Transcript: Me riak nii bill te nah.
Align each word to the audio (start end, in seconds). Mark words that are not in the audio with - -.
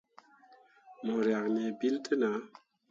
Me 1.03 1.13
riak 1.25 1.45
nii 1.53 1.71
bill 1.79 1.95
te 2.05 2.13
nah. 2.21 2.39